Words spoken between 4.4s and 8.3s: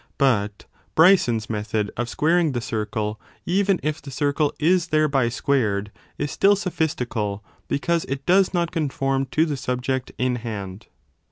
is thereby squared, is still sophistical because it